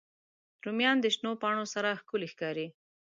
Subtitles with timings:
[0.65, 2.67] رومیان د شنو پاڼو سره ښکلي ښکاري